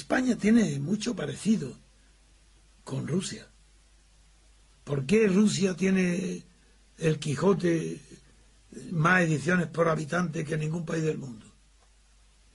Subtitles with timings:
[0.00, 1.76] España tiene mucho parecido
[2.84, 3.46] con Rusia.
[4.82, 6.42] ¿Por qué Rusia tiene
[6.96, 8.00] el Quijote
[8.92, 11.46] más ediciones por habitante que ningún país del mundo?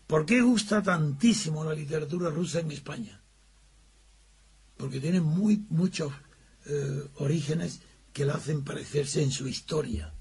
[0.07, 3.21] ¿Por qué gusta tantísimo la literatura rusa en España?
[4.77, 6.11] Porque tiene muy, muchos
[6.65, 7.79] eh, orígenes
[8.11, 10.13] que la hacen parecerse en su historia.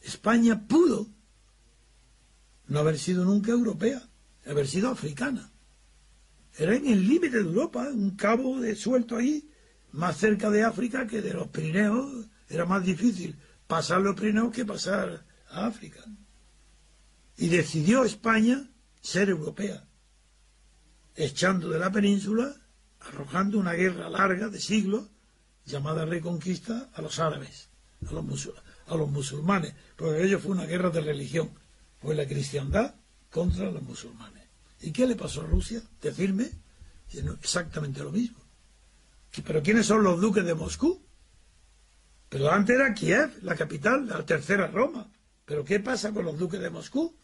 [0.00, 1.08] España pudo
[2.68, 4.02] no haber sido nunca europea,
[4.46, 5.52] haber sido africana
[6.58, 9.50] era en el límite de Europa, un cabo de suelto ahí,
[9.92, 12.26] más cerca de África que de los Pirineos.
[12.48, 16.00] Era más difícil pasar los Pirineos que pasar a África.
[17.36, 18.70] Y decidió España
[19.02, 19.86] ser europea,
[21.14, 22.54] echando de la península,
[23.00, 25.10] arrojando una guerra larga de siglos,
[25.66, 27.68] llamada Reconquista, a los árabes,
[28.08, 28.50] a los,
[28.86, 31.50] a los musulmanes, porque ello fue una guerra de religión,
[32.00, 32.94] fue la cristiandad
[33.30, 34.45] contra los musulmanes.
[34.80, 35.82] ¿Y qué le pasó a Rusia?
[36.00, 36.50] Decirme
[37.40, 38.38] exactamente lo mismo.
[39.44, 41.02] ¿Pero quiénes son los duques de Moscú?
[42.28, 45.10] Pero antes era Kiev, la capital, la tercera Roma.
[45.44, 47.16] ¿Pero qué pasa con los duques de Moscú?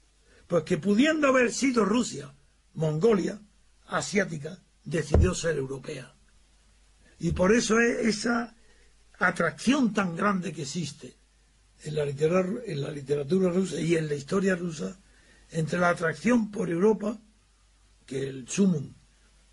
[0.47, 2.33] Pues que pudiendo haber sido Rusia,
[2.75, 3.41] Mongolia,
[3.87, 6.15] asiática, decidió ser europea.
[7.19, 8.55] Y por eso es esa
[9.19, 11.17] atracción tan grande que existe
[11.85, 14.99] en la, en la literatura rusa y en la historia rusa
[15.51, 17.19] entre la atracción por Europa
[18.07, 18.93] que el sumum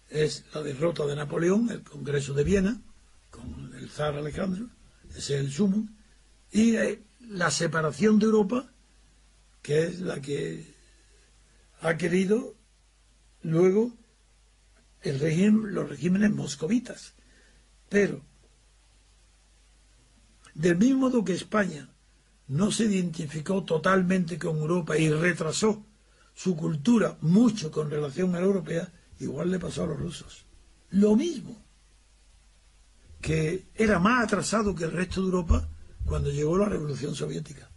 [0.09, 2.81] es la derrota de Napoleón, el Congreso de Viena,
[3.29, 4.67] con el zar Alejandro,
[5.09, 5.87] ese es el sumum,
[6.51, 8.71] y eh, la separación de Europa,
[9.61, 10.65] que es la que
[11.81, 12.55] ha querido
[13.43, 13.93] luego
[15.01, 17.13] el régimen, los regímenes moscovitas.
[17.87, 18.21] Pero,
[20.53, 21.89] del mismo modo que España
[22.47, 25.85] no se identificó totalmente con Europa y retrasó
[26.39, 28.89] su cultura mucho con relación a la europea,
[29.19, 30.45] igual le pasó a los rusos.
[30.91, 31.61] Lo mismo,
[33.19, 35.67] que era más atrasado que el resto de Europa
[36.05, 37.69] cuando llegó la Revolución Soviética.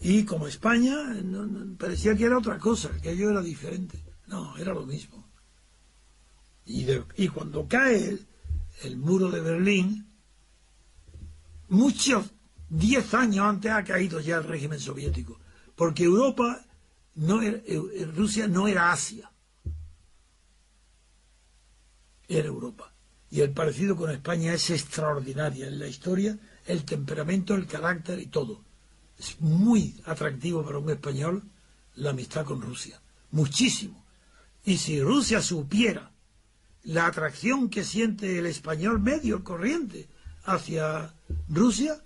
[0.00, 0.96] Y como España,
[1.76, 4.02] parecía que era otra cosa, que ello era diferente.
[4.28, 5.28] No, era lo mismo.
[6.64, 6.86] Y,
[7.18, 8.18] y cuando cae
[8.84, 10.08] el, muro de Berlín,
[11.68, 12.30] muchos,
[12.70, 15.38] diez años antes ha caído ya el régimen soviético,
[15.76, 16.64] porque Europa
[17.14, 17.60] no era,
[18.14, 19.30] Rusia no era Asia,
[22.28, 22.92] era Europa.
[23.30, 28.26] Y el parecido con España es extraordinario en la historia, el temperamento, el carácter y
[28.26, 28.62] todo.
[29.18, 31.42] Es muy atractivo para un español
[31.96, 33.00] la amistad con Rusia,
[33.30, 34.04] muchísimo.
[34.64, 36.10] Y si Rusia supiera
[36.84, 40.08] la atracción que siente el español medio, corriente,
[40.44, 41.14] hacia
[41.48, 42.02] Rusia,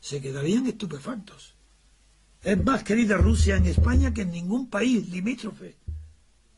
[0.00, 1.54] se quedarían estupefactos.
[2.42, 5.76] Es más querida Rusia en España que en ningún país limítrofe.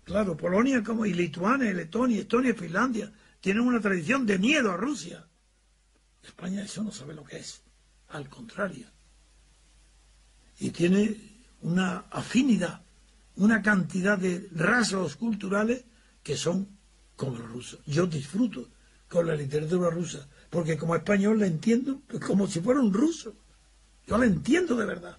[0.05, 5.27] Claro, Polonia como y Lituania, Letonia, Estonia Finlandia tienen una tradición de miedo a Rusia.
[6.23, 7.63] España eso no sabe lo que es.
[8.11, 8.87] Al contrario.
[10.61, 11.17] Y tiene
[11.63, 12.83] una afinidad,
[13.37, 15.85] una cantidad de rasgos culturales
[16.23, 16.69] que son
[17.17, 17.81] como los rusos.
[17.87, 18.69] Yo disfruto
[19.09, 23.35] con la literatura rusa, porque como español la entiendo como si fuera un ruso.
[24.07, 25.19] Yo la entiendo de verdad.